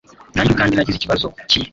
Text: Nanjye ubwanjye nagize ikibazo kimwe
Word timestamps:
Nanjye 0.33 0.51
ubwanjye 0.51 0.75
nagize 0.75 0.97
ikibazo 0.97 1.25
kimwe 1.49 1.69